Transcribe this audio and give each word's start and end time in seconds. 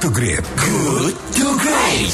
to 0.00 0.08
Great. 0.08 0.40
Good 0.56 1.12
to 1.36 1.46
Great. 1.60 2.12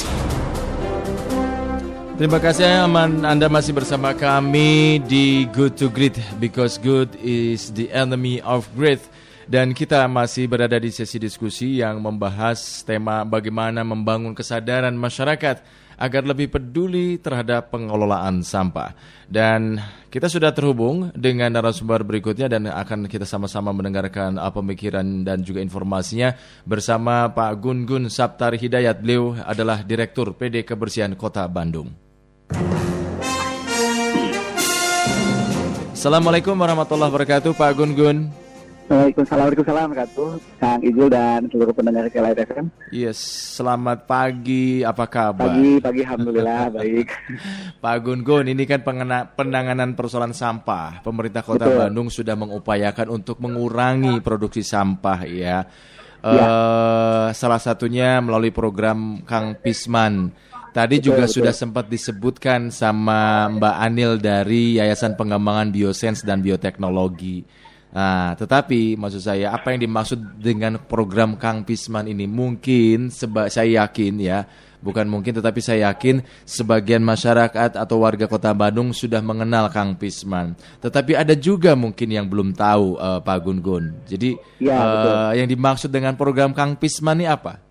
Terima 2.19 2.43
kasih 2.43 2.83
Aman 2.83 3.23
Anda 3.23 3.47
masih 3.47 3.79
bersama 3.79 4.11
kami 4.11 4.99
di 5.07 5.47
Good 5.55 5.79
to 5.79 5.87
Great 5.95 6.19
because 6.43 6.83
good 6.83 7.15
is 7.23 7.71
the 7.71 7.87
enemy 7.95 8.43
of 8.43 8.67
great 8.75 8.99
dan 9.47 9.71
kita 9.71 10.03
masih 10.11 10.51
berada 10.51 10.75
di 10.83 10.91
sesi 10.91 11.23
diskusi 11.23 11.79
yang 11.79 12.03
membahas 12.03 12.83
tema 12.83 13.23
bagaimana 13.23 13.87
membangun 13.87 14.35
kesadaran 14.35 14.91
masyarakat 14.99 15.63
agar 15.97 16.23
lebih 16.25 16.53
peduli 16.53 17.17
terhadap 17.17 17.73
pengelolaan 17.73 18.45
sampah. 18.45 18.93
Dan 19.27 19.81
kita 20.13 20.31
sudah 20.31 20.55
terhubung 20.55 21.11
dengan 21.17 21.51
narasumber 21.51 22.07
berikutnya 22.07 22.47
dan 22.47 22.71
akan 22.71 23.11
kita 23.11 23.27
sama-sama 23.27 23.75
mendengarkan 23.75 24.39
pemikiran 24.39 25.25
dan 25.27 25.43
juga 25.43 25.61
informasinya 25.61 26.37
bersama 26.63 27.27
Pak 27.33 27.53
Gun 27.59 27.85
Gun 27.89 28.05
Saptari 28.07 28.61
Hidayat. 28.61 29.03
Beliau 29.03 29.35
adalah 29.43 29.83
Direktur 29.83 30.37
PD 30.37 30.63
Kebersihan 30.63 31.13
Kota 31.19 31.45
Bandung. 31.51 31.91
Assalamualaikum 35.97 36.55
warahmatullahi 36.55 37.11
wabarakatuh 37.11 37.51
Pak 37.57 37.73
Gun 37.75 37.93
Gun. 37.99 38.46
Waalaikumsalam, 38.87 39.51
Waalaikumsalam, 39.51 39.89
Katu, 39.99 40.27
Kang 40.63 40.79
Ijul 40.79 41.11
dan 41.11 41.51
seluruh 41.51 41.75
pendengar 41.75 42.07
FM. 42.07 42.71
Yes, 42.95 43.19
selamat 43.59 44.07
pagi, 44.07 44.87
apa 44.87 45.11
kabar? 45.11 45.51
Pagi, 45.51 45.83
pagi, 45.83 46.01
Alhamdulillah, 46.07 46.71
baik. 46.79 47.09
Pak 47.83 47.97
Gun 48.07 48.23
Gun, 48.23 48.47
ini 48.47 48.63
kan 48.63 48.87
pengena, 48.87 49.27
penanganan 49.27 49.99
persoalan 49.99 50.31
sampah. 50.31 51.03
Pemerintah 51.03 51.43
Kota 51.43 51.67
Betul. 51.67 51.79
Bandung 51.83 52.09
sudah 52.15 52.39
mengupayakan 52.39 53.11
untuk 53.11 53.43
mengurangi 53.43 54.23
produksi 54.23 54.63
sampah 54.63 55.19
ya. 55.27 55.67
Ya. 56.23 56.47
Eh, 56.47 57.29
salah 57.35 57.59
satunya 57.59 58.23
melalui 58.23 58.55
program 58.55 59.27
Kang 59.27 59.59
Pisman. 59.59 60.31
Tadi 60.71 61.03
juga 61.03 61.27
betul. 61.27 61.43
sudah 61.43 61.55
sempat 61.57 61.91
disebutkan 61.91 62.71
sama 62.71 63.51
Mbak 63.51 63.77
Anil 63.81 64.13
dari 64.23 64.79
Yayasan 64.79 65.19
Pengembangan 65.19 65.75
Biosens 65.75 66.23
dan 66.23 66.39
Bioteknologi. 66.45 67.66
Nah, 67.97 68.37
tetapi 68.37 68.93
maksud 69.01 69.25
saya 69.25 69.57
apa 69.57 69.73
yang 69.73 69.89
dimaksud 69.89 70.37
dengan 70.37 70.77
program 70.77 71.33
Kang 71.41 71.65
Pisman 71.65 72.05
ini 72.05 72.29
mungkin 72.29 73.09
seba 73.09 73.49
saya 73.49 73.89
yakin 73.89 74.21
ya, 74.21 74.45
bukan 74.85 75.09
mungkin 75.09 75.33
tetapi 75.33 75.65
saya 75.65 75.89
yakin 75.89 76.21
sebagian 76.45 77.01
masyarakat 77.01 77.73
atau 77.73 77.97
warga 78.05 78.29
Kota 78.29 78.53
Bandung 78.53 78.93
sudah 78.93 79.25
mengenal 79.25 79.73
Kang 79.73 79.97
Pisman. 79.97 80.53
Tetapi 80.85 81.17
ada 81.17 81.33
juga 81.33 81.73
mungkin 81.73 82.13
yang 82.13 82.29
belum 82.29 82.53
tahu 82.53 83.01
eh, 83.01 83.21
Pak 83.25 83.39
Gun 83.41 83.65
Gun. 83.65 83.85
Jadi 84.05 84.37
Ya, 84.61 84.77
betul. 84.77 85.17
yang 85.41 85.49
dimaksud 85.49 85.89
dengan 85.89 86.13
program 86.21 86.53
Kang 86.53 86.77
Pisman 86.77 87.25
ini 87.25 87.33
apa? 87.33 87.65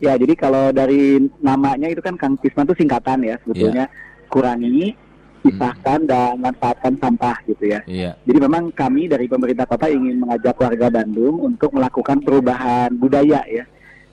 Ya, 0.00 0.16
jadi 0.16 0.32
kalau 0.32 0.72
dari 0.72 1.28
namanya 1.44 1.92
itu 1.92 2.00
kan 2.00 2.16
Kang 2.16 2.40
Pisman 2.40 2.64
itu 2.72 2.80
singkatan 2.80 3.20
ya, 3.20 3.36
sebetulnya 3.44 3.84
kurangi, 4.32 4.96
pisahkan 5.42 6.00
dan 6.06 6.38
manfaatkan 6.38 6.94
sampah 7.02 7.36
gitu 7.50 7.66
ya. 7.66 7.82
Iya. 7.84 8.14
Jadi 8.22 8.38
memang 8.38 8.70
kami 8.70 9.10
dari 9.10 9.26
pemerintah 9.26 9.66
kota 9.66 9.90
ingin 9.90 10.22
mengajak 10.22 10.54
warga 10.54 10.86
Bandung 10.88 11.42
untuk 11.42 11.74
melakukan 11.74 12.22
perubahan 12.22 12.94
budaya 12.94 13.42
ya. 13.50 13.66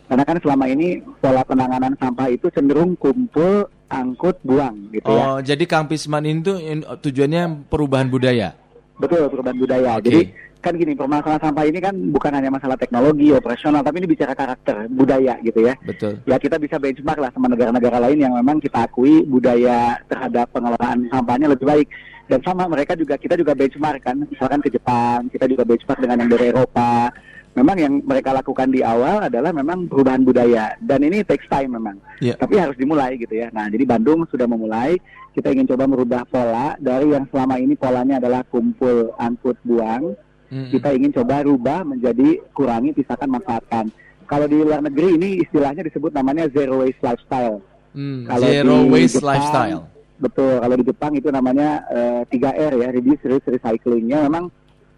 Karena 0.09 0.25
kan 0.25 0.41
selama 0.41 0.65
ini 0.65 1.05
pola 1.21 1.45
penanganan 1.45 1.93
sampah 2.01 2.33
itu 2.33 2.49
cenderung 2.49 2.97
kumpul, 2.97 3.69
angkut, 3.93 4.41
buang 4.41 4.89
gitu 4.89 5.05
ya. 5.05 5.21
Oh, 5.21 5.37
jadi 5.37 5.63
Kang 5.69 5.85
Pisman 5.85 6.25
itu 6.25 6.57
tujuannya 6.97 7.69
perubahan 7.69 8.09
budaya. 8.09 8.57
Betul, 8.97 9.29
perubahan 9.29 9.57
budaya. 9.61 10.01
Oke. 10.01 10.09
Jadi 10.09 10.21
kan 10.59 10.75
gini, 10.75 10.91
permasalahan 10.91 11.39
sampah 11.39 11.65
ini 11.65 11.79
kan 11.79 11.95
bukan 12.11 12.35
hanya 12.35 12.51
masalah 12.51 12.75
teknologi, 12.75 13.31
operasional, 13.31 13.79
tapi 13.79 14.03
ini 14.03 14.11
bicara 14.11 14.35
karakter, 14.35 14.91
budaya 14.91 15.39
gitu 15.39 15.63
ya. 15.63 15.73
Betul. 15.87 16.19
Ya 16.27 16.35
kita 16.35 16.59
bisa 16.59 16.75
benchmark 16.75 17.19
lah 17.19 17.31
sama 17.31 17.47
negara-negara 17.47 17.97
lain 18.03 18.19
yang 18.19 18.35
memang 18.35 18.59
kita 18.59 18.83
akui 18.83 19.23
budaya 19.23 19.95
terhadap 20.11 20.51
pengelolaan 20.51 21.07
sampahnya 21.07 21.47
lebih 21.47 21.63
baik. 21.63 21.87
Dan 22.29 22.45
sama 22.45 22.69
mereka 22.69 22.93
juga, 22.93 23.17
kita 23.17 23.33
juga 23.39 23.57
benchmark 23.57 24.05
kan, 24.05 24.21
misalkan 24.27 24.61
ke 24.61 24.69
Jepang, 24.69 25.31
kita 25.33 25.49
juga 25.49 25.65
benchmark 25.65 25.97
dengan 25.97 26.21
yang 26.21 26.29
dari 26.29 26.45
Eropa. 26.53 27.09
Memang 27.57 27.77
yang 27.81 27.93
mereka 28.05 28.29
lakukan 28.29 28.69
di 28.69 28.85
awal 28.85 29.25
adalah 29.25 29.49
memang 29.49 29.89
perubahan 29.89 30.21
budaya. 30.21 30.77
Dan 30.77 31.01
ini 31.01 31.25
takes 31.25 31.49
time 31.49 31.73
memang. 31.73 31.97
Iya. 32.21 32.37
Tapi 32.37 32.61
harus 32.61 32.77
dimulai 32.77 33.17
gitu 33.17 33.33
ya. 33.33 33.49
Nah, 33.49 33.65
jadi 33.73 33.83
Bandung 33.89 34.29
sudah 34.29 34.45
memulai. 34.45 35.01
Kita 35.33 35.49
ingin 35.49 35.65
coba 35.73 35.89
merubah 35.89 36.21
pola 36.29 36.77
dari 36.77 37.09
yang 37.09 37.25
selama 37.33 37.57
ini 37.57 37.73
polanya 37.73 38.21
adalah 38.21 38.45
kumpul, 38.45 39.17
angkut, 39.17 39.57
buang. 39.65 40.13
Kita 40.49 40.89
ingin 40.91 41.13
coba 41.13 41.45
rubah 41.45 41.85
menjadi 41.85 42.41
kurangi, 42.51 42.89
pisahkan, 42.91 43.29
manfaatkan. 43.29 43.93
Kalau 44.25 44.45
di 44.45 44.57
luar 44.57 44.81
negeri 44.81 45.13
ini 45.13 45.29
istilahnya 45.41 45.85
disebut 45.85 46.09
namanya 46.09 46.49
zero 46.49 46.81
waste 46.81 47.01
lifestyle. 47.01 47.61
Hmm, 47.93 48.25
Kalau 48.25 48.45
zero 48.45 48.75
di 48.81 48.89
waste 48.89 49.17
Jepang, 49.17 49.29
lifestyle. 49.29 49.81
Betul. 50.19 50.53
Kalau 50.57 50.75
di 50.77 50.85
Jepang 50.85 51.11
itu 51.13 51.29
namanya 51.29 51.69
eh, 51.89 52.21
3R 52.27 52.73
ya, 52.77 52.87
reduce, 52.93 53.23
reuse, 53.25 53.47
recyclingnya 53.49 54.25
memang 54.25 54.49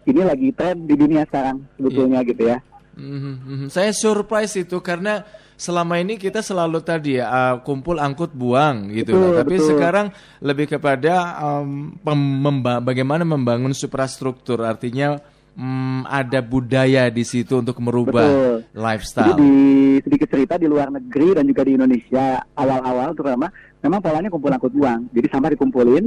ini 0.04 0.20
lagi 0.20 0.48
tren 0.52 0.84
di 0.84 0.94
dunia 0.96 1.22
sekarang 1.28 1.62
sebetulnya 1.76 2.20
gitu 2.24 2.42
ya. 2.48 2.58
Mhm, 2.92 3.34
mhm. 3.40 3.66
Saya 3.68 3.92
surprise 3.96 4.52
itu 4.56 4.76
karena 4.84 5.24
selama 5.56 5.96
ini 5.96 6.18
kita 6.18 6.42
selalu 6.42 6.82
tadi 6.82 7.16
ya 7.16 7.30
uh, 7.30 7.54
kumpul 7.62 7.96
angkut 7.96 8.34
buang 8.34 8.90
gitu 8.90 9.14
Betul. 9.14 9.32
Tapi 9.38 9.54
betul. 9.56 9.68
sekarang 9.72 10.06
lebih 10.42 10.66
kepada 10.76 11.14
um, 11.40 11.96
pem- 12.02 12.40
memba- 12.42 12.82
bagaimana 12.82 13.22
membangun 13.24 13.72
suprastruktur. 13.72 14.60
Artinya 14.60 15.22
mm, 15.56 16.08
ada 16.08 16.40
budaya 16.40 17.08
di 17.08 17.24
situ 17.24 17.60
untuk 17.60 17.78
merubah 17.80 18.24
Betul. 18.24 18.56
Jadi 18.62 18.78
lifestyle. 18.78 19.36
di 19.36 19.54
sedikit 20.00 20.28
cerita 20.32 20.54
di 20.56 20.66
luar 20.68 20.88
negeri 20.88 21.36
dan 21.36 21.44
juga 21.48 21.62
di 21.64 21.72
Indonesia 21.76 22.40
awal-awal 22.56 23.12
terutama 23.16 23.46
memang 23.82 24.00
polanya 24.00 24.28
kumpul 24.32 24.52
angkut 24.52 24.72
buang. 24.72 25.08
Jadi 25.12 25.26
sampah 25.28 25.50
dikumpulin, 25.52 26.04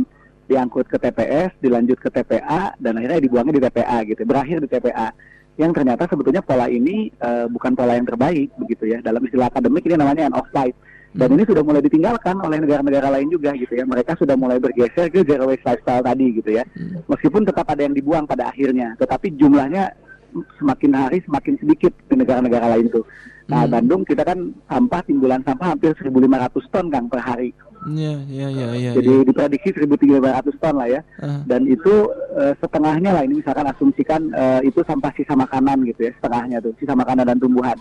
diangkut 0.50 0.86
ke 0.90 0.98
TPS, 0.98 1.58
dilanjut 1.62 1.98
ke 2.02 2.10
TPA 2.10 2.74
dan 2.78 2.94
akhirnya 2.98 3.20
dibuangnya 3.22 3.54
di 3.58 3.64
TPA 3.64 3.98
gitu. 4.08 4.22
Berakhir 4.26 4.58
di 4.64 4.70
TPA. 4.70 5.10
Yang 5.56 5.72
ternyata 5.72 6.04
sebetulnya 6.12 6.44
pola 6.44 6.68
ini 6.68 7.08
eh, 7.16 7.48
bukan 7.48 7.72
pola 7.80 7.96
yang 7.96 8.04
terbaik 8.04 8.52
begitu 8.60 8.92
ya. 8.92 9.00
Dalam 9.00 9.24
istilah 9.24 9.48
akademik 9.48 9.88
ini 9.88 9.96
namanya 9.96 10.28
end 10.28 10.36
of 10.36 10.48
life. 10.52 10.76
Dan 11.16 11.40
ini 11.40 11.44
sudah 11.48 11.64
mulai 11.64 11.80
ditinggalkan 11.80 12.36
oleh 12.44 12.60
negara-negara 12.60 13.08
lain 13.08 13.32
juga 13.32 13.56
gitu 13.56 13.72
ya. 13.72 13.88
Mereka 13.88 14.20
sudah 14.20 14.36
mulai 14.36 14.60
bergeser 14.60 15.08
ke 15.08 15.24
zero 15.24 15.48
waste 15.48 15.64
lifestyle 15.64 16.04
tadi 16.04 16.28
gitu 16.36 16.52
ya. 16.60 16.64
Meskipun 17.08 17.48
tetap 17.48 17.72
ada 17.72 17.88
yang 17.88 17.96
dibuang 17.96 18.28
pada 18.28 18.52
akhirnya, 18.52 19.00
tetapi 19.00 19.32
jumlahnya 19.40 19.96
semakin 20.60 20.92
hari 20.92 21.24
semakin 21.24 21.56
sedikit 21.56 21.96
di 22.12 22.16
negara-negara 22.20 22.76
lain 22.76 22.92
tuh. 22.92 23.08
Nah, 23.48 23.64
Hmm. 23.64 23.72
Bandung 23.78 24.02
kita 24.04 24.26
kan 24.26 24.52
sampah 24.68 25.02
timbulan 25.06 25.40
sampah 25.46 25.72
hampir 25.72 25.94
1.500 25.96 26.66
ton 26.74 26.92
Kang 26.92 27.08
per 27.08 27.22
hari. 27.24 27.56
Iya, 27.86 28.18
iya, 28.26 28.48
iya, 28.50 28.68
iya. 28.74 28.92
Jadi 28.98 29.14
iya. 29.14 29.24
diprediksi 29.30 29.70
1.300 29.78 30.58
ton 30.58 30.76
lah 30.82 30.90
ya. 30.90 31.02
Ah, 31.22 31.46
Dan 31.46 31.70
itu 31.70 32.10
eh, 32.34 32.58
setengahnya 32.58 33.14
lah 33.14 33.22
ini 33.22 33.46
misalkan 33.46 33.70
asumsikan 33.70 34.34
eh, 34.34 34.66
itu 34.66 34.82
sampah 34.82 35.14
sisa 35.14 35.38
makanan 35.38 35.86
gitu 35.86 36.10
ya, 36.10 36.12
setengahnya 36.18 36.58
tuh 36.66 36.74
sisa 36.82 36.98
makanan 36.98 37.30
dan 37.30 37.38
tumbuhan. 37.38 37.78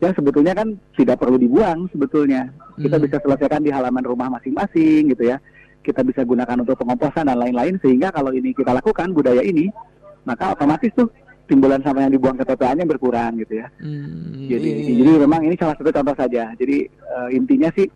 Yang 0.00 0.12
sebetulnya 0.16 0.56
kan 0.56 0.80
tidak 0.96 1.20
perlu 1.20 1.36
dibuang 1.36 1.84
sebetulnya. 1.92 2.48
Kita 2.74 2.96
Hmm. 2.96 3.04
bisa 3.04 3.16
selesaikan 3.20 3.60
di 3.60 3.68
halaman 3.68 4.00
rumah 4.02 4.32
masing-masing 4.32 5.12
gitu 5.12 5.28
ya. 5.28 5.36
Kita 5.80 6.00
bisa 6.00 6.24
gunakan 6.24 6.60
untuk 6.60 6.76
pengomposan 6.76 7.28
dan 7.28 7.36
lain-lain 7.36 7.76
sehingga 7.80 8.08
kalau 8.08 8.32
ini 8.32 8.52
kita 8.52 8.72
lakukan 8.72 9.12
budaya 9.12 9.40
ini, 9.40 9.68
maka 10.24 10.52
otomatis 10.52 10.92
tuh 10.92 11.08
timbulan 11.44 11.82
sampah 11.82 12.06
yang 12.06 12.14
dibuang 12.14 12.36
ke 12.36 12.44
TPA-nya 12.44 12.84
berkurang 12.86 13.36
gitu 13.40 13.58
ya. 13.58 13.66
hmm, 13.80 14.46
Jadi, 14.46 14.68
iya, 14.70 14.80
iya. 14.86 14.96
jadi 15.02 15.10
memang 15.26 15.40
ini 15.44 15.54
salah 15.58 15.74
satu 15.76 15.90
contoh 15.90 16.16
saja. 16.16 16.52
Jadi 16.54 16.76
eh, 16.86 17.28
intinya 17.34 17.68
sih 17.74 17.88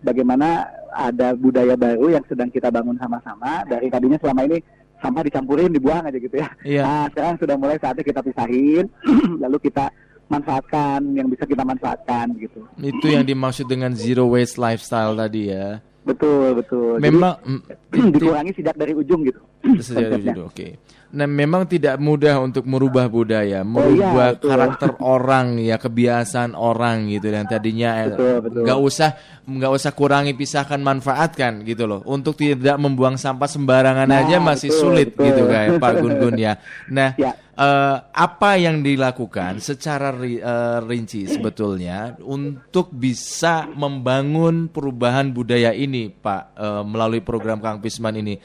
bagaimana 0.00 0.66
ada 0.88 1.34
budaya 1.34 1.76
baru 1.76 2.16
yang 2.16 2.24
sedang 2.26 2.48
kita 2.48 2.70
bangun 2.70 2.96
sama-sama. 2.98 3.62
Dari 3.68 3.90
tadinya 3.92 4.18
selama 4.18 4.46
ini 4.46 4.58
sampah 4.98 5.22
dicampurin, 5.22 5.70
dibuang 5.70 6.02
aja 6.02 6.18
gitu 6.18 6.34
ya. 6.34 6.48
Iya. 6.64 6.82
Nah 6.82 7.04
sekarang 7.12 7.34
sudah 7.38 7.54
mulai 7.54 7.78
saatnya 7.78 8.02
kita 8.02 8.20
pisahin, 8.24 8.88
lalu 9.42 9.58
kita 9.62 9.90
manfaatkan 10.28 11.00
yang 11.16 11.28
bisa 11.32 11.48
kita 11.48 11.64
manfaatkan 11.64 12.36
gitu. 12.36 12.60
Itu 12.76 13.06
yang 13.08 13.24
dimaksud 13.24 13.64
dengan 13.64 13.96
zero 13.96 14.28
waste 14.28 14.60
lifestyle 14.60 15.16
tadi 15.16 15.50
ya. 15.50 15.80
Betul 16.04 16.56
betul. 16.56 16.96
Jadi, 16.96 17.04
Memang 17.04 17.34
mm, 17.44 17.60
dikurangi 18.16 18.52
sidak 18.56 18.76
dari 18.76 18.92
ujung 18.96 19.24
gitu. 19.28 19.40
Konsepnya. 19.58 20.16
itu, 20.32 20.42
oke. 20.42 20.68
Nah, 21.08 21.24
memang 21.24 21.64
tidak 21.64 21.96
mudah 21.96 22.36
untuk 22.36 22.68
merubah 22.68 23.08
budaya, 23.08 23.60
iya, 23.60 23.64
merubah 23.64 24.36
betul. 24.36 24.48
karakter 24.52 24.90
orang 25.00 25.56
ya, 25.56 25.80
kebiasaan 25.80 26.52
orang 26.52 27.08
gitu 27.08 27.32
yang 27.32 27.48
tadinya 27.48 28.04
eh, 28.04 28.12
nggak 28.44 28.76
usah 28.76 29.16
nggak 29.48 29.72
usah 29.72 29.96
kurangi 29.96 30.36
pisahkan 30.36 30.76
manfaatkan 30.76 31.64
gitu 31.64 31.88
loh. 31.88 32.04
Untuk 32.04 32.36
tidak 32.36 32.76
membuang 32.76 33.16
sampah 33.16 33.48
sembarangan 33.48 34.04
Nah, 34.04 34.20
aja 34.20 34.36
masih 34.36 34.68
betul, 34.68 34.80
sulit 34.84 35.08
betul. 35.16 35.24
gitu 35.32 35.42
kayak 35.48 35.80
Pak 35.80 35.92
Gun 35.96 36.14
Gun 36.20 36.36
ya. 36.36 36.52
Nah, 36.92 37.16
Ya. 37.16 37.32
eh, 37.56 37.96
apa 38.04 38.50
yang 38.60 38.84
dilakukan 38.84 39.64
secara 39.64 40.12
ri- 40.12 40.44
eh, 40.44 40.78
rinci 40.84 41.24
sebetulnya 41.24 42.20
untuk 42.20 42.92
bisa 42.92 43.64
membangun 43.64 44.68
perubahan 44.68 45.32
budaya 45.32 45.72
ini, 45.72 46.12
Pak, 46.12 46.42
eh, 46.52 46.82
melalui 46.84 47.24
program 47.24 47.58
Kang 47.58 47.80
Pisman 47.80 48.12
ini? 48.14 48.36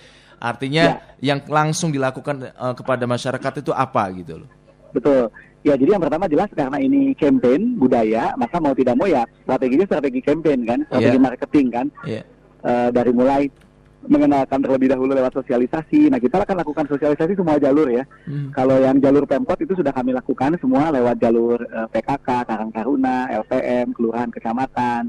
Artinya 0.43 0.99
yang 1.23 1.39
langsung 1.47 1.95
dilakukan 1.95 2.51
eh, 2.51 2.73
kepada 2.75 3.07
masyarakat 3.07 3.63
itu 3.63 3.71
apa 3.71 4.11
gitu 4.11 4.43
loh? 4.43 4.49
Betul. 4.91 5.31
Ya, 5.63 5.79
jadi 5.79 5.95
yang 5.95 6.03
pertama 6.03 6.27
jelas 6.27 6.51
karena 6.51 6.75
ini 6.75 7.15
campaign 7.15 7.79
budaya, 7.79 8.35
maka 8.35 8.59
mau 8.59 8.75
tidak 8.75 8.99
mau 8.99 9.07
ya 9.07 9.23
strateginya 9.47 9.87
strategi 9.87 10.19
campaign 10.19 10.59
kan, 10.67 10.79
strategi 10.91 11.15
Iya. 11.15 11.23
marketing 11.23 11.67
kan. 11.71 11.87
Iya. 12.03 12.21
Eh, 12.63 12.89
dari 12.91 13.11
mulai 13.15 13.47
mengenalkan 14.03 14.59
terlebih 14.59 14.91
dahulu 14.91 15.15
lewat 15.15 15.31
sosialisasi. 15.39 16.11
Nah, 16.11 16.19
kita 16.19 16.43
akan 16.43 16.59
lakukan 16.59 16.91
sosialisasi 16.91 17.39
semua 17.39 17.55
jalur 17.55 17.87
ya. 17.87 18.03
Hmm. 18.27 18.51
Kalau 18.51 18.75
yang 18.75 18.99
jalur 18.99 19.23
Pemkot 19.23 19.55
itu 19.63 19.79
sudah 19.79 19.95
kami 19.95 20.11
lakukan 20.11 20.59
semua 20.59 20.91
lewat 20.91 21.23
jalur 21.23 21.55
eh, 21.63 21.87
PKK, 21.87 22.27
Karang 22.43 22.71
Taruna, 22.75 23.31
LPM, 23.31 23.95
kelurahan, 23.95 24.27
kecamatan. 24.27 25.07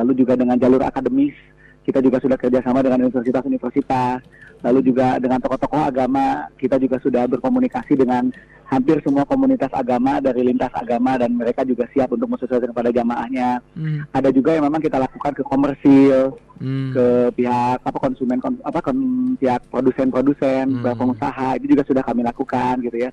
Lalu 0.00 0.24
juga 0.24 0.40
dengan 0.40 0.56
jalur 0.56 0.80
akademis, 0.80 1.36
kita 1.82 1.98
juga 1.98 2.18
sudah 2.22 2.38
kerjasama 2.38 2.82
dengan 2.82 3.06
universitas-universitas. 3.06 4.22
Lalu 4.62 4.94
juga 4.94 5.18
dengan 5.18 5.42
tokoh-tokoh 5.42 5.82
agama, 5.82 6.46
kita 6.54 6.78
juga 6.78 7.02
sudah 7.02 7.26
berkomunikasi 7.26 7.98
dengan 7.98 8.30
hampir 8.70 9.02
semua 9.02 9.26
komunitas 9.26 9.68
agama 9.74 10.22
dari 10.22 10.46
lintas 10.46 10.70
agama 10.72 11.18
dan 11.18 11.34
mereka 11.34 11.66
juga 11.66 11.84
siap 11.90 12.14
untuk 12.14 12.30
mensosialisasikan 12.30 12.70
kepada 12.70 12.94
jamaahnya. 12.94 13.58
Hmm. 13.74 14.06
Ada 14.14 14.30
juga 14.30 14.54
yang 14.54 14.70
memang 14.70 14.78
kita 14.78 15.02
lakukan 15.02 15.34
ke 15.34 15.42
komersil, 15.42 16.38
Hmm. 16.62 16.94
ke 16.94 17.06
pihak 17.42 17.82
apa 17.82 17.98
konsumen 17.98 18.38
kon- 18.38 18.62
apa 18.62 18.78
kon- 18.78 19.34
pihak 19.36 19.66
produsen-produsen, 19.66 20.78
Hmm. 20.78 20.94
pengusaha 20.94 21.58
itu 21.58 21.74
juga 21.74 21.82
sudah 21.82 22.02
kami 22.06 22.22
lakukan 22.22 22.80
gitu 22.86 23.02
ya. 23.02 23.10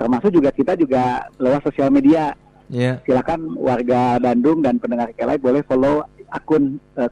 Termasuk 0.00 0.32
juga 0.32 0.48
kita 0.48 0.72
juga 0.80 1.28
lewat 1.36 1.60
sosial 1.68 1.92
media. 1.92 2.32
Iya. 2.72 2.98
Silakan 3.06 3.54
warga 3.62 4.18
Bandung 4.18 4.58
dan 4.58 4.82
pendengar 4.82 5.14
Kelai 5.14 5.38
boleh 5.38 5.62
follow 5.68 6.02
akun 6.30 6.78
uh, 6.96 7.08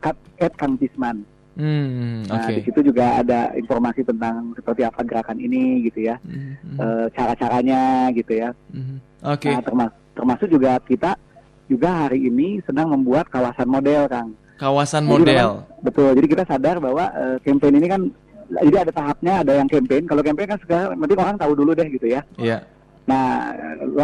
Kang 0.57 0.75
Tisman. 0.79 1.23
Hmm. 1.55 2.27
Nah, 2.27 2.51
Oke. 2.51 2.59
di 2.59 2.63
situ 2.67 2.91
juga 2.91 3.23
ada 3.23 3.55
informasi 3.55 4.03
tentang 4.03 4.51
seperti 4.59 4.83
apa 4.83 5.07
gerakan 5.07 5.39
ini 5.39 5.87
gitu 5.87 6.11
ya. 6.11 6.19
Hmm. 6.27 6.59
Hmm. 6.67 6.79
Eh, 6.83 7.07
cara-caranya 7.15 8.11
gitu 8.11 8.33
ya. 8.35 8.51
Hmm. 8.75 8.99
Oke. 9.23 9.55
Nah, 9.55 9.63
termas- 9.63 9.99
termasuk 10.19 10.51
juga 10.51 10.83
kita 10.83 11.15
juga 11.71 12.11
hari 12.11 12.27
ini 12.27 12.59
sedang 12.67 12.91
membuat 12.91 13.31
kawasan 13.31 13.71
model, 13.71 14.11
Kang. 14.11 14.35
Kawasan 14.59 15.07
Jadi 15.07 15.13
model. 15.15 15.51
memang- 15.63 15.83
betul. 15.83 16.11
Jadi 16.19 16.27
kita 16.27 16.45
sadar 16.47 16.77
bahwa 16.83 17.05
eh, 17.15 17.37
campaign 17.47 17.79
ini 17.79 17.87
kan 17.87 18.03
jadi 18.45 18.77
ada 18.85 18.93
tahapnya, 18.93 19.33
ada 19.47 19.53
yang 19.57 19.69
campaign. 19.71 20.05
Kalau 20.11 20.23
campaign 20.27 20.49
kan 20.53 20.59
sekarang 20.61 20.99
penting 21.01 21.19
orang 21.23 21.39
tahu 21.39 21.53
dulu 21.55 21.71
deh 21.73 21.87
gitu 21.87 22.07
ya. 22.11 22.21
Iya. 22.35 22.67
Nah, 23.05 23.53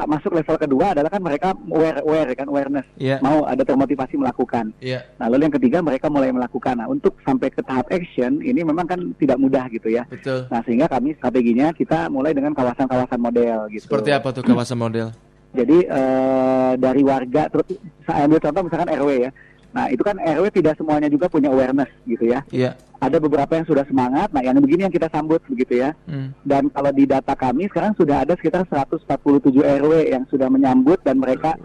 masuk 0.04 0.36
level 0.36 0.60
kedua 0.60 0.92
adalah 0.92 1.08
kan 1.08 1.24
mereka 1.24 1.56
aware, 1.72 2.04
aware 2.04 2.36
kan 2.36 2.52
awareness, 2.52 2.84
Iya. 3.00 3.16
mau 3.24 3.48
ada 3.48 3.64
termotivasi 3.64 4.20
melakukan. 4.20 4.76
Iya. 4.76 5.08
Nah, 5.16 5.32
lalu 5.32 5.48
yang 5.48 5.56
ketiga 5.56 5.78
mereka 5.80 6.12
mulai 6.12 6.28
melakukan. 6.28 6.76
Nah, 6.76 6.88
untuk 6.92 7.16
sampai 7.24 7.48
ke 7.48 7.64
tahap 7.64 7.88
action 7.88 8.44
ini 8.44 8.60
memang 8.60 8.84
kan 8.84 9.00
tidak 9.16 9.40
mudah 9.40 9.64
gitu 9.72 9.88
ya. 9.88 10.04
Betul. 10.04 10.44
Nah, 10.52 10.60
sehingga 10.68 10.84
kami 10.84 11.16
strateginya 11.16 11.72
kita 11.72 12.12
mulai 12.12 12.36
dengan 12.36 12.52
kawasan-kawasan 12.52 13.20
model 13.20 13.72
gitu. 13.72 13.88
Seperti 13.88 14.12
apa 14.12 14.28
tuh 14.36 14.44
kawasan 14.44 14.76
model? 14.76 15.08
Jadi 15.50 15.82
eh, 15.82 16.72
dari 16.78 17.02
warga, 17.02 17.48
terus 17.50 17.74
saya 18.04 18.28
ambil 18.28 18.38
contoh 18.38 18.62
misalkan 18.68 18.90
RW 19.00 19.10
ya. 19.26 19.30
Nah 19.70 19.86
itu 19.86 20.02
kan 20.02 20.18
RW 20.18 20.50
tidak 20.50 20.74
semuanya 20.74 21.06
juga 21.06 21.30
punya 21.30 21.50
awareness 21.50 21.90
gitu 22.06 22.26
ya. 22.26 22.42
Iya. 22.50 22.74
Ada 23.00 23.16
beberapa 23.16 23.56
yang 23.56 23.64
sudah 23.64 23.84
semangat, 23.88 24.28
nah 24.28 24.44
yang 24.44 24.58
begini 24.60 24.84
yang 24.84 24.92
kita 24.92 25.08
sambut 25.08 25.40
begitu 25.48 25.80
ya. 25.80 25.96
Hmm. 26.04 26.36
Dan 26.44 26.68
kalau 26.68 26.92
di 26.92 27.08
data 27.08 27.32
kami 27.32 27.70
sekarang 27.72 27.96
sudah 27.96 28.28
ada 28.28 28.36
sekitar 28.36 28.68
147 28.68 29.62
RW 29.64 29.92
yang 30.12 30.28
sudah 30.28 30.52
menyambut 30.52 31.00
dan 31.00 31.16
mereka 31.16 31.56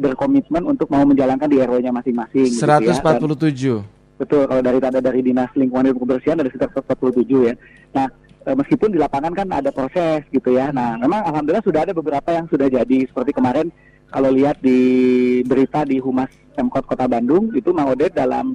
berkomitmen 0.00 0.64
untuk 0.64 0.88
mau 0.88 1.04
menjalankan 1.04 1.44
di 1.50 1.60
RW-nya 1.60 1.92
masing-masing. 1.92 2.48
gitu 2.48 2.64
ya. 2.64 2.80
Dan- 2.80 3.20
147. 3.20 3.84
Betul, 4.16 4.44
kalau 4.44 4.60
dari 4.60 4.78
data 4.80 5.00
dari 5.00 5.20
Dinas 5.24 5.48
Lingkungan 5.56 5.92
Hidup 5.92 6.04
Kebersihan 6.04 6.36
ada 6.40 6.48
sekitar 6.52 6.68
147 6.76 7.48
ya. 7.48 7.54
Nah, 7.96 8.06
e, 8.44 8.50
meskipun 8.52 8.92
di 8.92 9.00
lapangan 9.00 9.32
kan 9.32 9.48
ada 9.48 9.72
proses 9.72 10.24
gitu 10.28 10.52
ya. 10.52 10.68
Nah, 10.76 11.00
memang 11.00 11.24
alhamdulillah 11.24 11.64
sudah 11.64 11.88
ada 11.88 11.96
beberapa 11.96 12.28
yang 12.28 12.44
sudah 12.52 12.68
jadi 12.68 12.98
seperti 13.08 13.32
kemarin 13.32 13.72
kalau 14.10 14.30
lihat 14.30 14.58
di 14.58 14.78
berita 15.42 15.82
di 15.82 15.98
Humas 15.98 16.28
Pemkot 16.52 16.84
Kota 16.84 17.06
Bandung 17.06 17.54
itu 17.54 17.70
Mang 17.70 17.88
Odet 17.88 18.12
dalam 18.12 18.52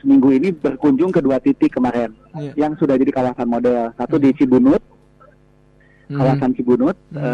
seminggu 0.00 0.32
ini 0.32 0.50
berkunjung 0.50 1.08
ke 1.08 1.20
dua 1.20 1.38
titik 1.38 1.72
kemarin 1.72 2.12
Iya. 2.34 2.52
yang 2.66 2.72
sudah 2.74 2.96
jadi 2.96 3.08
kawasan 3.08 3.46
model. 3.46 3.94
Satu 3.94 4.18
di 4.18 4.34
Cibunut, 4.34 4.82
Hmm. 6.04 6.20
kawasan 6.20 6.52
Cibunut. 6.52 6.96
Hmm. 7.08 7.20
E, 7.20 7.28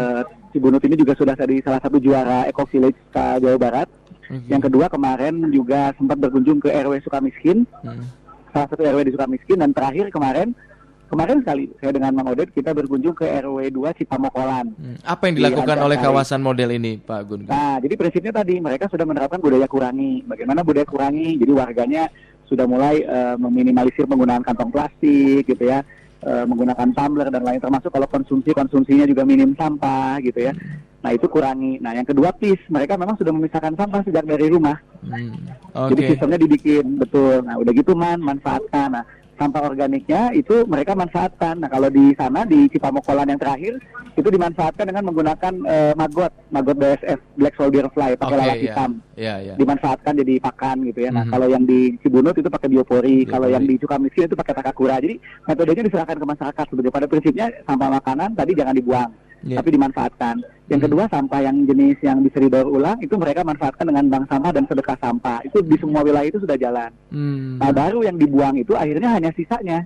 Cibunut 0.51 0.79
ini 0.83 0.95
juga 0.95 1.11
sudah 1.11 1.35
jadi 1.35 1.59
salah 1.59 1.81
satu 1.81 1.97
juara 1.97 2.47
Eco 2.47 2.63
Village 2.67 2.95
ke 3.11 3.23
Jawa 3.39 3.57
Barat. 3.57 3.87
Oke. 4.29 4.47
Yang 4.47 4.71
kedua 4.71 4.87
kemarin 4.87 5.51
juga 5.51 5.91
sempat 5.95 6.15
berkunjung 6.15 6.59
ke 6.59 6.71
RW 6.71 7.03
Sukamiskin 7.03 7.67
Hmm. 7.83 8.07
salah 8.51 8.67
satu 8.67 8.83
RW 8.83 9.03
di 9.03 9.11
Sukamiskin 9.11 9.59
dan 9.59 9.71
terakhir 9.71 10.07
kemarin 10.07 10.55
kemarin 11.11 11.43
sekali 11.43 11.67
saya 11.83 11.91
dengan 11.91 12.15
Mang 12.15 12.31
Odet 12.31 12.55
kita 12.55 12.71
berkunjung 12.71 13.11
ke 13.11 13.27
RW 13.27 13.67
2 13.67 13.99
Cipamokolan. 13.99 14.71
Hmm. 14.71 14.95
Apa 15.03 15.27
yang 15.27 15.35
Di 15.35 15.39
dilakukan 15.43 15.77
oleh 15.83 15.97
kawasan 15.99 16.39
model 16.39 16.71
ini, 16.71 16.95
Pak 17.03 17.21
Gun? 17.27 17.41
Nah, 17.51 17.83
jadi 17.83 17.99
prinsipnya 17.99 18.31
tadi 18.31 18.63
mereka 18.63 18.87
sudah 18.87 19.03
menerapkan 19.03 19.43
budaya 19.43 19.67
kurangi. 19.67 20.23
Bagaimana 20.23 20.63
budaya 20.63 20.87
kurangi? 20.87 21.35
Jadi 21.35 21.51
warganya 21.51 22.07
sudah 22.47 22.63
mulai 22.63 23.03
eh, 23.03 23.35
meminimalisir 23.35 24.07
penggunaan 24.07 24.47
kantong 24.47 24.71
plastik 24.71 25.43
gitu 25.43 25.67
ya. 25.67 25.83
eh, 26.21 26.45
menggunakan 26.45 26.93
tumbler 26.93 27.33
dan 27.33 27.41
lain 27.41 27.57
termasuk 27.57 27.89
kalau 27.89 28.05
konsumsi 28.05 28.53
konsumsinya 28.53 29.09
juga 29.09 29.25
minim 29.25 29.57
sampah 29.57 30.21
gitu 30.21 30.37
ya. 30.37 30.53
Nah, 31.01 31.17
itu 31.17 31.25
kurangi. 31.25 31.81
Nah, 31.81 31.97
yang 31.97 32.05
kedua 32.05 32.29
please, 32.29 32.61
mereka 32.69 32.93
memang 32.93 33.17
sudah 33.17 33.33
memisahkan 33.33 33.73
sampah 33.73 34.05
sejak 34.05 34.29
dari 34.29 34.53
rumah. 34.53 34.77
Hmm. 35.01 35.33
Jadi 35.71 36.01
Oke. 36.05 36.09
sistemnya 36.13 36.37
dibikin 36.37 36.99
betul. 36.99 37.41
Nah 37.41 37.55
udah 37.57 37.71
gitu 37.73 37.97
man 37.97 38.19
manfaatkan. 38.21 38.91
Nah 38.91 39.03
sampah 39.41 39.65
organiknya 39.65 40.29
itu 40.31 40.69
mereka 40.69 40.93
manfaatkan. 40.93 41.57
Nah 41.57 41.65
kalau 41.65 41.89
di 41.89 42.13
sana 42.13 42.45
di 42.45 42.69
Cipamokolan 42.69 43.25
yang 43.25 43.41
terakhir 43.41 43.81
itu 44.13 44.29
dimanfaatkan 44.29 44.85
dengan 44.85 45.09
menggunakan 45.09 45.53
eh, 45.65 45.93
maggot, 45.97 46.29
maggot 46.53 46.77
BSF 46.77 47.17
Black 47.33 47.57
Soldier 47.57 47.89
Fly 47.89 48.13
pakai 48.13 48.29
Oke, 48.29 48.39
lalat 48.39 48.55
ya. 48.55 48.61
hitam. 48.61 48.91
Ya, 49.17 49.35
ya. 49.41 49.53
Dimanfaatkan 49.57 50.13
jadi 50.13 50.37
pakan 50.37 50.85
gitu 50.85 50.99
ya. 51.01 51.09
Nah 51.09 51.25
Mhm. 51.25 51.31
kalau 51.33 51.47
yang 51.49 51.63
di 51.65 51.97
Cibunut 51.99 52.37
itu 52.37 52.45
pakai 52.47 52.69
biopori, 52.69 53.25
kalau 53.25 53.49
Biopori. 53.49 53.55
yang 53.57 53.63
di 53.65 53.75
Sukamiskin 53.81 54.29
itu 54.29 54.37
pakai 54.37 54.53
takakura. 54.53 55.01
Jadi 55.01 55.17
metodenya 55.49 55.83
diserahkan 55.89 56.17
ke 56.21 56.25
masyarakat 56.29 56.65
sebetulnya. 56.69 56.93
Pada 56.93 57.07
prinsipnya 57.09 57.45
sampah 57.65 57.89
makanan 57.97 58.29
tadi 58.37 58.51
jangan 58.53 58.77
dibuang, 58.77 59.09
Ya. 59.41 59.57
tapi 59.57 59.73
dimanfaatkan. 59.73 60.35
Yang 60.69 60.79
Mhm. 60.79 60.85
kedua 60.85 61.03
sampah 61.09 61.39
yang 61.41 61.65
jenis 61.65 61.97
yang 62.05 62.21
bisa 62.21 62.37
didaur 62.37 62.69
ulang 62.69 63.01
itu 63.01 63.17
mereka 63.17 63.41
manfaatkan 63.41 63.89
dengan 63.89 64.05
bank 64.05 64.29
sampah 64.29 64.51
dan 64.53 64.63
sedekah 64.69 64.97
sampah. 65.01 65.41
Itu 65.41 65.65
di 65.65 65.75
semua 65.81 66.05
wilayah 66.05 66.29
itu 66.29 66.37
sudah 66.37 66.55
jalan. 66.55 66.93
Hmm. 67.09 67.57
Nah 67.57 67.73
baru 67.73 68.05
yang 68.05 68.21
dibuang 68.21 68.61
itu 68.61 68.77
akhirnya 68.77 69.17
hanya 69.17 69.33
sisanya, 69.33 69.81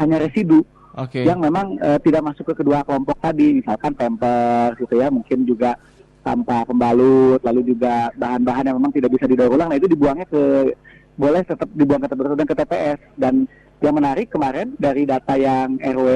hanya 0.00 0.16
residu 0.18 0.64
Oke. 0.96 1.20
yang 1.20 1.36
memang 1.38 1.76
eh, 1.78 2.00
tidak 2.00 2.24
masuk 2.24 2.48
ke 2.50 2.64
kedua 2.64 2.80
kelompok 2.82 3.20
tadi, 3.20 3.60
misalkan 3.60 3.92
pampers 3.92 4.80
gitu 4.80 4.96
ya, 4.96 5.12
mungkin 5.12 5.44
juga 5.44 5.76
sampah 6.24 6.64
pembalut, 6.64 7.44
lalu 7.44 7.76
juga 7.76 8.08
bahan-bahan 8.16 8.72
yang 8.72 8.76
memang 8.80 8.96
tidak 8.96 9.12
bisa 9.12 9.28
didaur 9.28 9.52
ulang. 9.52 9.68
Nah 9.68 9.76
itu 9.76 9.84
dibuangnya 9.84 10.24
ke 10.24 10.72
boleh 11.14 11.44
tetap 11.44 11.68
dibuang 11.70 12.00
ke 12.00 12.08
tempat 12.08 12.34
dan 12.34 12.48
ke 12.48 12.56
TPS 12.56 12.98
dan 13.14 13.34
yang 13.78 13.94
menarik 13.94 14.32
kemarin 14.32 14.72
dari 14.80 15.04
data 15.04 15.36
yang 15.36 15.76
RW 15.76 16.08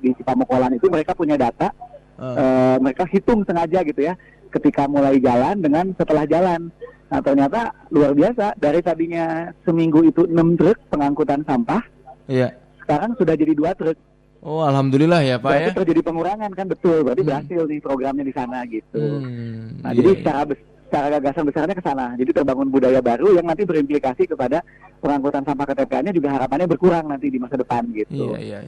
di 0.00 0.16
Cipamokolan 0.16 0.80
itu 0.80 0.88
mereka 0.88 1.12
punya 1.12 1.36
data 1.36 1.70
Eh, 2.12 2.36
eh, 2.36 2.76
mereka 2.78 3.04
hitung 3.06 3.40
sengaja 3.42 3.80
gitu 3.82 4.00
ya 4.02 4.14
ketika 4.48 4.84
mulai 4.84 5.16
jalan 5.16 5.58
dengan 5.58 5.90
setelah 5.96 6.24
jalan. 6.24 6.68
Nah 7.08 7.20
ternyata 7.20 7.72
luar 7.88 8.12
biasa 8.12 8.56
dari 8.56 8.80
tadinya 8.80 9.48
seminggu 9.62 10.04
itu 10.04 10.24
6 10.24 10.56
truk 10.56 10.76
pengangkutan 10.88 11.40
sampah, 11.42 11.80
Iya. 12.24 12.52
sekarang 12.80 13.16
sudah 13.16 13.34
jadi 13.34 13.52
dua 13.52 13.72
truk. 13.72 13.96
Oh, 14.42 14.60
alhamdulillah 14.60 15.22
ya, 15.22 15.38
Pak 15.38 15.48
Berarti 15.48 15.70
ya. 15.70 15.76
terjadi 15.78 16.00
pengurangan 16.02 16.50
kan 16.50 16.66
betul, 16.66 17.06
berarti 17.06 17.22
Hmm. 17.22 17.30
berhasil 17.30 17.60
nih 17.62 17.78
programnya 17.78 18.24
di 18.26 18.34
sana 18.34 18.58
gitu. 18.66 18.98
Hmm. 18.98 19.78
Nah 19.80 19.90
iya, 19.94 19.98
jadi 20.02 20.08
iya. 20.10 20.18
secara 20.18 20.40
bes- 20.44 20.66
secara 20.82 21.06
gagasan 21.08 21.44
besarnya 21.48 21.72
ke 21.72 21.84
sana. 21.84 22.06
Jadi 22.18 22.30
terbangun 22.36 22.68
budaya 22.68 23.00
baru 23.00 23.32
yang 23.32 23.46
nanti 23.48 23.64
berimplikasi 23.64 24.28
kepada 24.28 24.60
pengangkutan 25.00 25.40
sampah 25.40 25.64
ke 25.64 25.74
TPA-nya 25.78 26.12
juga 26.12 26.28
harapannya 26.36 26.68
berkurang 26.68 27.08
nanti 27.08 27.32
di 27.32 27.38
masa 27.40 27.56
depan 27.56 27.86
gitu. 27.96 28.34
Iya, 28.34 28.38
iya. 28.38 28.58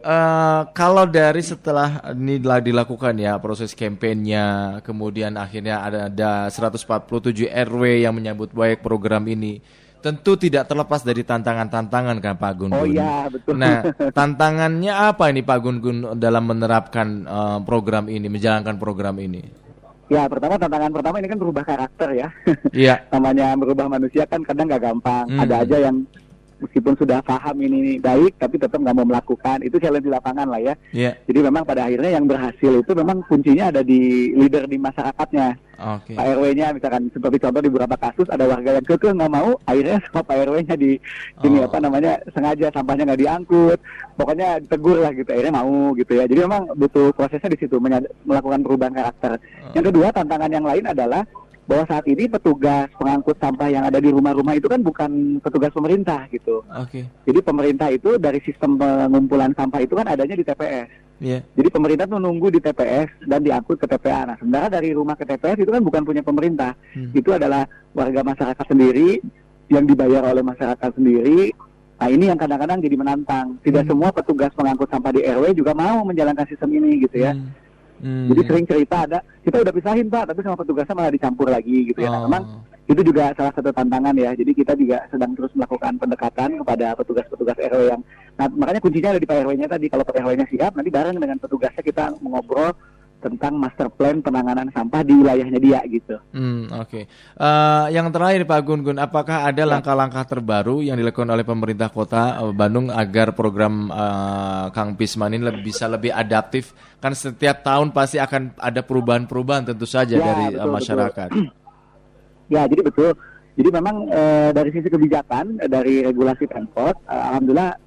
Eh, 0.00 0.62
kalau 0.72 1.04
dari 1.04 1.44
setelah 1.44 2.00
ini 2.16 2.40
telah 2.40 2.64
dilakukan 2.64 3.12
ya 3.20 3.36
proses 3.36 3.76
kampanyenya, 3.76 4.80
kemudian 4.80 5.36
akhirnya 5.36 5.84
ada 5.84 6.08
ada 6.08 6.30
147 6.48 7.44
RW 7.52 8.08
yang 8.08 8.16
menyambut 8.16 8.48
baik 8.56 8.80
program 8.80 9.28
ini. 9.28 9.60
Tentu 10.00 10.40
tidak 10.40 10.64
terlepas 10.64 11.04
dari 11.04 11.20
tantangan-tantangan 11.20 12.16
kan 12.24 12.34
Pak 12.40 12.52
Gun. 12.56 12.72
Oh 12.72 12.88
Gun. 12.88 12.96
iya 12.96 13.28
betul. 13.28 13.60
Nah, 13.60 13.84
tantangannya 14.16 14.88
apa 14.88 15.28
ini 15.28 15.44
Pak 15.44 15.58
Gun 15.60 15.76
Gun 15.84 15.98
dalam 16.16 16.48
menerapkan 16.48 17.28
eh, 17.28 17.58
program 17.68 18.08
ini, 18.08 18.32
menjalankan 18.32 18.80
program 18.80 19.20
ini? 19.20 19.68
ya 20.10 20.26
pertama 20.26 20.58
tantangan 20.58 20.90
pertama 20.90 21.22
ini 21.22 21.28
kan 21.30 21.38
berubah 21.38 21.62
karakter 21.62 22.08
ya. 22.18 22.28
Iya. 22.74 22.94
namanya 23.14 23.54
merubah 23.54 23.86
manusia 23.86 24.24
kan 24.24 24.40
kadang 24.42 24.66
nggak 24.66 24.82
gampang. 24.82 25.28
Hmm. 25.28 25.44
Ada 25.44 25.54
aja 25.62 25.76
yang 25.92 25.96
meskipun 26.60 26.94
sudah 26.96 27.24
paham 27.24 27.56
ini 27.60 27.96
baik 27.98 28.36
tapi 28.36 28.60
tetap 28.60 28.78
nggak 28.78 28.96
mau 28.96 29.06
melakukan. 29.08 29.64
Itu 29.64 29.80
challenge 29.80 30.06
di 30.06 30.12
lapangan 30.12 30.46
lah 30.46 30.60
ya. 30.60 30.74
Yeah. 30.92 31.14
jadi 31.24 31.48
memang 31.48 31.64
pada 31.64 31.88
akhirnya 31.88 32.20
yang 32.20 32.28
berhasil 32.28 32.72
itu 32.80 32.92
memang 32.94 33.24
kuncinya 33.26 33.72
ada 33.72 33.80
di 33.80 34.32
leader 34.36 34.68
di 34.68 34.76
masyarakatnya. 34.76 35.70
Oke. 35.80 36.12
Pak 36.12 36.26
RW-nya 36.36 36.76
misalkan 36.76 37.08
seperti 37.08 37.40
contoh 37.40 37.60
di 37.64 37.72
beberapa 37.72 37.96
kasus 37.96 38.28
ada 38.28 38.44
warga 38.44 38.76
yang 38.76 38.84
kekeh 38.84 39.16
nggak 39.16 39.32
mau 39.32 39.56
akhirnya 39.64 39.96
sama 40.04 40.20
Pak 40.28 40.36
RW-nya 40.44 40.76
di 40.76 41.00
ini 41.40 41.56
Oh. 41.60 41.66
apa 41.68 41.80
namanya 41.80 42.20
sengaja 42.36 42.68
sampahnya 42.68 43.08
nggak 43.08 43.20
diangkut. 43.24 43.78
Pokoknya 44.20 44.60
ditegur 44.60 45.00
lah 45.00 45.16
gitu 45.16 45.32
akhirnya 45.32 45.56
mau 45.56 45.96
gitu 45.96 46.12
ya. 46.12 46.28
Jadi 46.28 46.40
memang 46.44 46.68
butuh 46.76 47.16
prosesnya 47.16 47.48
di 47.48 47.58
situ 47.64 47.80
melakukan 48.28 48.60
perubahan 48.60 48.92
karakter. 48.92 49.40
Yang 49.72 49.84
kedua 49.88 50.12
tantangan 50.12 50.52
yang 50.52 50.68
lain 50.68 50.84
adalah 50.84 51.24
bahwa 51.70 51.86
saat 51.86 52.02
ini 52.04 52.26
petugas 52.26 52.90
pengangkut 52.98 53.38
sampah 53.38 53.70
yang 53.70 53.86
ada 53.86 54.02
di 54.02 54.10
rumah-rumah 54.10 54.58
itu 54.58 54.66
kan 54.66 54.82
bukan 54.82 55.38
petugas 55.38 55.70
pemerintah 55.70 56.26
gitu 56.28 56.66
Oke. 56.66 57.06
jadi 57.22 57.38
pemerintah 57.38 57.86
itu 57.88 58.18
dari 58.18 58.42
sistem 58.42 58.74
pengumpulan 58.74 59.54
sampah 59.54 59.78
itu 59.78 59.94
kan 59.94 60.10
adanya 60.10 60.34
di 60.34 60.42
TPS 60.42 60.90
Iya. 61.20 61.44
jadi 61.52 61.68
pemerintah 61.68 62.08
tuh 62.08 62.16
nunggu 62.16 62.48
di 62.48 62.58
TPS 62.58 63.28
dan 63.28 63.44
diangkut 63.44 63.76
ke 63.76 63.84
TPA. 63.84 64.24
Nah, 64.24 64.36
sebenarnya 64.40 64.80
dari 64.80 64.96
rumah 64.96 65.12
ke 65.12 65.28
TPS 65.28 65.60
itu 65.60 65.68
kan 65.68 65.84
bukan 65.84 66.00
punya 66.00 66.24
pemerintah. 66.24 66.72
Hmm. 66.96 67.12
Itu 67.12 67.36
adalah 67.36 67.68
warga 67.92 68.24
masyarakat 68.24 68.64
sendiri 68.64 69.20
yang 69.68 69.84
dibayar 69.84 70.24
oleh 70.24 70.40
masyarakat 70.40 70.96
sendiri. 70.96 71.52
Nah, 72.00 72.08
ini 72.08 72.32
yang 72.32 72.40
kadang-kadang 72.40 72.80
jadi 72.80 72.96
menantang. 72.96 73.60
Tidak 73.60 73.84
Hmm. 73.84 73.90
semua 73.92 74.16
petugas 74.16 74.48
pengangkut 74.56 74.88
sampah 74.88 75.12
di 75.12 75.20
RW 75.20 75.52
juga 75.52 75.76
mau 75.76 76.08
menjalankan 76.08 76.48
sistem 76.48 76.72
ini 76.72 77.04
gitu 77.04 77.20
ya. 77.20 77.36
Hmm. 77.36 77.52
Hmm. 78.00 78.32
Jadi 78.32 78.40
sering 78.48 78.64
cerita 78.64 78.96
ada, 79.04 79.18
kita 79.44 79.60
udah 79.60 79.72
pisahin 79.76 80.08
Pak, 80.08 80.32
tapi 80.32 80.40
sama 80.40 80.56
petugasnya 80.56 80.96
malah 80.96 81.12
dicampur 81.12 81.48
lagi 81.52 81.92
gitu 81.92 82.00
ya. 82.00 82.08
Nah, 82.08 82.16
Oh. 82.16 82.24
memang 82.26 82.42
itu 82.88 83.00
juga 83.06 83.30
salah 83.36 83.52
satu 83.54 83.70
tantangan 83.70 84.16
ya. 84.16 84.32
Jadi 84.34 84.50
kita 84.56 84.72
juga 84.74 85.04
sedang 85.12 85.36
terus 85.36 85.52
melakukan 85.54 86.00
pendekatan 86.00 86.58
kepada 86.64 86.96
petugas-petugas 86.96 87.56
RW 87.60 87.82
yang 87.92 88.02
nah 88.40 88.48
makanya 88.48 88.80
kuncinya 88.80 89.12
ada 89.12 89.20
di 89.20 89.28
Pak 89.28 89.36
RW-nya 89.44 89.68
tadi. 89.68 89.86
Kalau 89.92 90.02
Pak 90.02 90.16
RW-nya 90.16 90.46
siap, 90.48 90.72
nanti 90.74 90.90
bareng 90.90 91.16
dengan 91.20 91.36
petugasnya 91.38 91.82
kita 91.84 92.04
mengobrol 92.24 92.72
tentang 93.20 93.60
master 93.60 93.92
plan 93.92 94.18
penanganan 94.18 94.72
sampah 94.72 95.04
di 95.04 95.12
wilayahnya 95.12 95.60
dia 95.60 95.80
gitu. 95.86 96.16
Hmm, 96.32 96.72
oke. 96.72 97.04
Eh, 97.06 97.84
yang 97.92 98.08
terakhir 98.08 98.48
Pak 98.48 98.60
Gun 98.64 98.80
Gun, 98.80 98.98
apakah 98.98 99.44
ada 99.44 99.62
Ya. 99.62 99.68
langkah-langkah 99.68 100.24
terbaru 100.24 100.80
yang 100.80 100.96
dilakukan 100.96 101.28
oleh 101.28 101.44
pemerintah 101.44 101.92
Kota 101.92 102.40
eh, 102.40 102.52
Bandung 102.56 102.88
agar 102.88 103.36
program 103.36 103.92
eh, 103.92 104.66
Kang 104.72 104.96
Pisman 104.96 105.36
ini 105.36 105.44
lebih, 105.44 105.62
bisa 105.62 105.84
lebih 105.86 106.10
adaptif? 106.10 106.72
Kan 106.98 107.12
setiap 107.12 107.60
tahun 107.60 107.92
pasti 107.92 108.16
akan 108.16 108.56
ada 108.56 108.80
perubahan-perubahan 108.80 109.68
tentu 109.68 109.84
saja 109.84 110.16
Ya, 110.16 110.24
dari 110.24 110.56
betul, 110.56 110.72
masyarakat. 110.72 111.30
Ya, 112.50 112.66
jadi 112.66 112.82
betul. 112.82 113.14
Jadi 113.54 113.68
memang 113.70 114.10
eh, 114.10 114.50
dari 114.50 114.74
sisi 114.74 114.90
kebijakan 114.90 115.62
dari 115.68 116.02
regulasi 116.02 116.50
Pemkot, 116.50 116.98
eh, 117.06 117.22
alhamdulillah 117.30 117.78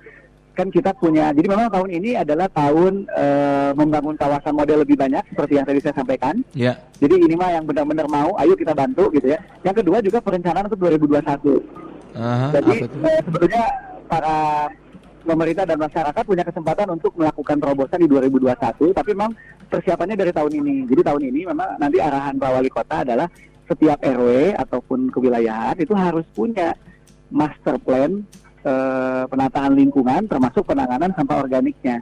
kan 0.54 0.70
kita 0.70 0.94
punya. 0.94 1.34
Jadi 1.34 1.50
memang 1.50 1.68
tahun 1.68 1.90
ini 1.90 2.14
adalah 2.14 2.46
tahun 2.54 3.10
eh, 3.10 3.72
membangun 3.74 4.16
kawasan 4.16 4.54
model 4.54 4.86
lebih 4.86 4.96
banyak 4.96 5.26
seperti 5.34 5.58
yang 5.58 5.66
tadi 5.66 5.80
saya 5.82 5.98
sampaikan. 5.98 6.46
Ya. 6.54 6.78
Jadi 7.02 7.26
ini 7.26 7.34
mah 7.34 7.58
yang 7.58 7.66
benar-benar 7.66 8.06
mau, 8.06 8.38
ayo 8.38 8.54
kita 8.54 8.78
bantu 8.78 9.10
gitu 9.18 9.34
ya. 9.34 9.40
Yang 9.66 9.84
kedua 9.84 9.98
juga 10.00 10.22
perencanaan 10.22 10.70
untuk 10.70 10.82
2021. 10.86 11.58
Aha, 12.14 12.54
Jadi 12.54 12.86
sebetulnya 13.26 13.66
para 14.06 14.70
pemerintah 15.26 15.66
dan 15.66 15.80
masyarakat 15.82 16.24
punya 16.28 16.44
kesempatan 16.46 16.88
untuk 16.94 17.16
melakukan 17.18 17.58
terobosan 17.58 18.00
di 18.06 18.08
2021, 18.12 18.94
tapi 18.94 19.10
memang 19.18 19.34
persiapannya 19.72 20.14
dari 20.14 20.30
tahun 20.30 20.54
ini. 20.62 20.76
Jadi 20.86 21.02
tahun 21.02 21.22
ini 21.34 21.42
memang 21.50 21.82
nanti 21.82 21.98
arahan 21.98 22.38
Pak 22.38 22.52
Wali 22.54 22.70
Kota 22.70 23.02
adalah 23.02 23.26
setiap 23.66 23.98
RW 24.04 24.54
ataupun 24.60 25.10
kewilayahan 25.10 25.80
itu 25.80 25.96
harus 25.96 26.28
punya 26.36 26.76
master 27.34 27.80
plan 27.82 28.22
eh, 28.64 29.24
penataan 29.28 29.72
lingkungan 29.76 30.26
termasuk 30.26 30.64
penanganan 30.66 31.12
sampah 31.14 31.44
organiknya. 31.44 32.00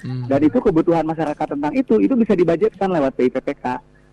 Hmm. 0.00 0.24
Dan 0.26 0.40
itu 0.48 0.58
kebutuhan 0.58 1.04
masyarakat 1.04 1.46
tentang 1.56 1.72
itu 1.76 2.00
itu 2.00 2.14
bisa 2.16 2.32
dibudgetkan 2.32 2.88
lewat 2.88 3.12
PIPPK. 3.20 3.64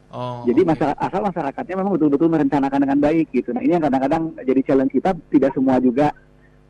Oh, 0.08 0.40
Jadi 0.48 0.64
oke. 0.64 0.70
masyarakat, 0.72 1.00
asal 1.04 1.20
masyarakatnya 1.20 1.76
memang 1.76 1.94
betul-betul 2.00 2.32
merencanakan 2.32 2.80
dengan 2.80 3.00
baik 3.04 3.28
gitu. 3.36 3.52
Nah 3.52 3.60
ini 3.60 3.76
yang 3.76 3.84
kadang-kadang 3.84 4.24
jadi 4.40 4.62
challenge 4.64 4.94
kita 4.96 5.12
tidak 5.28 5.52
semua 5.52 5.84
juga 5.84 6.16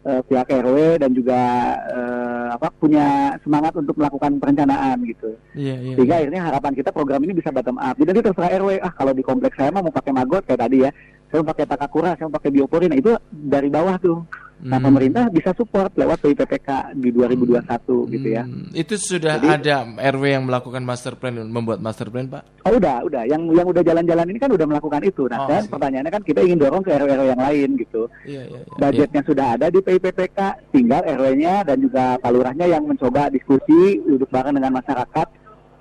eh, 0.10 0.22
pihak 0.26 0.48
RW 0.50 0.78
dan 0.98 1.12
juga 1.14 1.40
eh, 1.86 2.48
apa 2.58 2.74
punya 2.82 3.38
semangat 3.46 3.78
untuk 3.78 3.94
melakukan 3.94 4.42
perencanaan 4.42 4.98
gitu. 5.06 5.38
Iya, 5.54 5.76
iya. 5.86 5.96
Sehingga 5.98 6.16
akhirnya 6.18 6.42
harapan 6.50 6.74
kita 6.74 6.90
program 6.90 7.22
ini 7.30 7.34
bisa 7.38 7.54
bottom 7.54 7.78
up. 7.78 7.94
Jadi 8.02 8.10
nanti 8.10 8.26
terserah 8.26 8.52
RW 8.58 8.70
ah 8.82 8.94
kalau 8.98 9.14
di 9.14 9.22
kompleks 9.22 9.58
saya 9.58 9.70
mah 9.70 9.86
mau 9.86 9.94
pakai 9.94 10.14
magot 10.18 10.42
kayak 10.46 10.62
tadi 10.66 10.78
ya. 10.86 10.92
Saya 11.28 11.44
pakai 11.44 11.66
takakura, 11.66 12.16
saya 12.16 12.28
pakai 12.28 12.50
biopori. 12.50 12.88
Nah 12.88 12.98
itu 12.98 13.12
dari 13.30 13.68
bawah 13.68 14.00
tuh. 14.00 14.24
Nah 14.58 14.82
Hmm. 14.82 14.90
pemerintah 14.90 15.30
bisa 15.30 15.54
support 15.54 15.94
lewat 15.94 16.18
PIPPK 16.18 16.98
di 16.98 17.14
2021 17.14 18.10
gitu 18.10 18.26
ya. 18.26 18.42
Hmm, 18.42 18.74
Itu 18.74 18.98
sudah 18.98 19.38
Jadi- 19.38 19.54
ada 19.54 19.86
RW 19.86 20.34
yang 20.34 20.50
melakukan 20.50 20.82
master 20.82 21.14
plan, 21.14 21.46
membuat 21.46 21.78
master 21.78 22.10
plan, 22.10 22.26
Pak? 22.26 22.66
Oh 22.66 22.74
udah, 22.74 23.06
udah. 23.06 23.22
Yang 23.30 23.54
yang 23.54 23.68
udah 23.70 23.86
jalan-jalan 23.86 24.26
ini 24.26 24.40
kan 24.42 24.50
udah 24.50 24.66
melakukan 24.66 25.06
itu. 25.06 25.30
Nah, 25.30 25.46
Oh, 25.46 25.48
dan 25.48 25.62
pertanyaannya 25.70 26.10
kan 26.10 26.24
kita 26.26 26.42
ingin 26.42 26.58
dorong 26.58 26.82
ke 26.82 26.90
RW-RW 26.90 27.30
yang 27.30 27.44
lain 27.46 27.70
gitu. 27.78 28.10
Iya, 28.26 28.42
iya, 28.50 28.60
iya. 28.66 28.78
Budgetnya 28.82 29.22
sudah 29.30 29.48
ada 29.54 29.68
di 29.70 29.78
PIPPK, 29.78 30.40
tinggal 30.74 31.06
RW-nya 31.06 31.62
dan 31.62 31.78
juga 31.78 32.18
Pak 32.18 32.32
Lurahnya 32.34 32.66
yang 32.66 32.82
mencoba 32.82 33.30
diskusi 33.30 34.02
duduk 34.02 34.34
bareng 34.34 34.58
dengan 34.58 34.74
masyarakat 34.74 35.28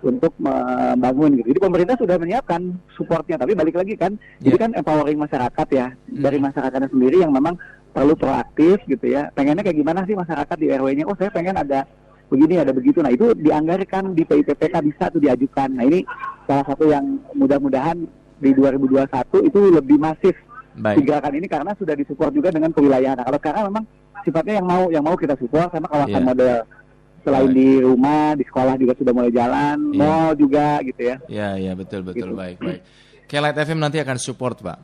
untuk 0.04 0.32
membangun 0.36 1.40
gitu. 1.40 1.56
Jadi 1.56 1.60
pemerintah 1.60 1.96
sudah 1.96 2.16
menyiapkan 2.20 2.60
supportnya, 2.92 3.40
tapi 3.40 3.56
balik 3.56 3.76
lagi 3.76 3.96
kan, 3.96 4.12
Iya. 4.38 4.52
jadi 4.52 4.56
kan 4.60 4.70
empowering 4.76 5.18
masyarakat 5.18 5.66
ya 5.72 5.86
dari 6.04 6.38
masyarakatnya 6.38 6.88
sendiri 6.92 7.24
yang 7.24 7.32
memang 7.32 7.56
perlu 7.90 8.12
proaktif 8.12 8.76
gitu 8.84 9.06
ya. 9.08 9.32
Pengennya 9.32 9.64
kayak 9.64 9.78
gimana 9.80 10.04
sih 10.04 10.12
masyarakat 10.12 10.56
di 10.60 10.68
RW-nya? 10.68 11.08
Oh 11.08 11.16
saya 11.16 11.32
pengen 11.32 11.56
ada 11.56 11.88
begini 12.28 12.60
ada 12.60 12.76
begitu. 12.76 13.00
Nah 13.00 13.08
itu 13.08 13.32
dianggarkan 13.32 14.12
di 14.12 14.26
PIPPK 14.26 14.74
bisa 14.84 15.08
tuh 15.08 15.22
diajukan. 15.22 15.72
Nah 15.72 15.84
ini 15.86 16.04
salah 16.44 16.66
satu 16.68 16.90
yang 16.90 17.16
mudah-mudahan 17.32 18.04
di 18.36 18.52
2021 18.52 19.48
itu 19.48 19.58
lebih 19.72 19.96
masif 19.96 20.36
Baik. 20.76 21.08
gerakan 21.08 21.40
ini 21.40 21.48
karena 21.48 21.72
sudah 21.72 21.96
disupport 21.96 22.36
juga 22.36 22.52
dengan 22.52 22.68
kewilayahan. 22.68 23.16
Nah, 23.16 23.24
kalau 23.24 23.38
sekarang 23.40 23.62
memang 23.72 23.84
sifatnya 24.28 24.60
yang 24.60 24.68
mau 24.68 24.82
yang 24.92 25.04
mau 25.06 25.16
kita 25.16 25.32
support 25.40 25.72
sama 25.72 25.88
kawasan 25.88 26.20
Iya. 26.20 26.28
model. 26.28 26.56
Selain 27.26 27.50
Baik. 27.50 27.58
di 27.58 27.68
rumah, 27.82 28.38
di 28.38 28.44
sekolah 28.46 28.74
juga 28.78 28.94
sudah 28.94 29.10
mulai 29.10 29.32
jalan, 29.34 29.76
Iya. 29.90 29.98
mall 29.98 30.30
juga 30.38 30.78
gitu 30.86 31.00
ya. 31.02 31.16
Ya, 31.26 31.48
ya 31.58 31.72
betul 31.74 32.06
betul 32.06 32.30
Gitu. 32.30 32.38
baik 32.38 32.58
baik. 32.62 32.82
Kelet 33.26 33.58
FM 33.58 33.82
nanti 33.82 33.98
akan 33.98 34.22
support, 34.22 34.62
Pak. 34.62 34.78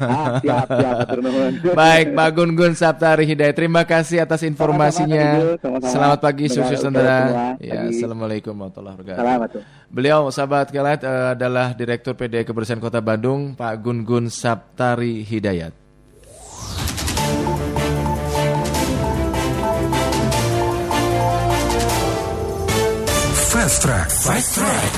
Ah, 0.00 0.40
siap, 0.40 0.64
siap. 0.72 1.04
Baik, 1.76 2.16
Pak 2.16 2.28
Gun 2.32 2.56
Gun 2.56 2.72
Saptari 2.72 3.28
Hidayat. 3.28 3.52
Terima 3.52 3.84
kasih 3.84 4.24
atas 4.24 4.40
informasinya. 4.40 5.20
Sama-sama. 5.36 5.60
Sama-sama. 5.60 5.92
Selamat 5.92 6.18
pagi, 6.24 6.44
sukses 6.48 6.80
semua. 6.80 7.60
Ya. 7.60 7.84
Assalamualaikum 7.84 8.56
warahmatullahi 8.56 8.96
wabarakatuh. 9.04 9.60
Beliau 9.92 10.32
sahabat 10.32 10.72
Kelet 10.72 11.04
eh, 11.04 11.36
adalah 11.36 11.76
Direktur 11.76 12.16
PD 12.16 12.48
Kebersihan 12.48 12.80
Kota 12.80 13.04
Bandung, 13.04 13.52
Pak 13.52 13.76
Gun 13.84 14.00
Gun 14.08 14.32
Saptari 14.32 15.20
Hidayat. 15.20 15.83
Extra. 23.64 24.04
Fast 24.10 24.54
Track. 24.56 24.93